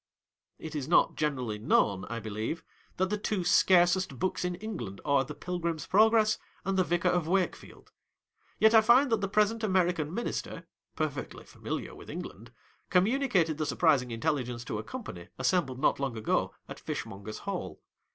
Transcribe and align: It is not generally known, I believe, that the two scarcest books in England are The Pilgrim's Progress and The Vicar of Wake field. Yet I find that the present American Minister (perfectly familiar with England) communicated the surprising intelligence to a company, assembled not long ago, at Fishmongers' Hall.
It 0.57 0.73
is 0.73 0.87
not 0.87 1.13
generally 1.15 1.59
known, 1.59 2.05
I 2.05 2.19
believe, 2.19 2.63
that 2.97 3.11
the 3.11 3.19
two 3.19 3.43
scarcest 3.43 4.17
books 4.17 4.43
in 4.43 4.55
England 4.55 4.99
are 5.05 5.23
The 5.23 5.35
Pilgrim's 5.35 5.85
Progress 5.85 6.39
and 6.65 6.75
The 6.75 6.83
Vicar 6.83 7.09
of 7.09 7.27
Wake 7.27 7.55
field. 7.55 7.91
Yet 8.57 8.73
I 8.73 8.81
find 8.81 9.11
that 9.11 9.21
the 9.21 9.27
present 9.27 9.63
American 9.63 10.11
Minister 10.11 10.65
(perfectly 10.95 11.43
familiar 11.43 11.93
with 11.93 12.09
England) 12.09 12.51
communicated 12.89 13.59
the 13.59 13.65
surprising 13.67 14.09
intelligence 14.09 14.63
to 14.65 14.79
a 14.79 14.83
company, 14.83 15.27
assembled 15.37 15.77
not 15.77 15.99
long 15.99 16.17
ago, 16.17 16.55
at 16.67 16.79
Fishmongers' 16.79 17.37
Hall. 17.45 17.79